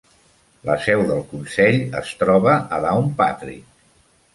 La 0.69 0.77
seu 0.85 1.03
del 1.11 1.21
consell 1.35 1.79
es 2.03 2.17
troba 2.25 2.59
a 2.79 2.85
Downpatrick. 2.91 3.75